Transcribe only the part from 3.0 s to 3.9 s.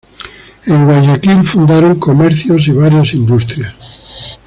industrias.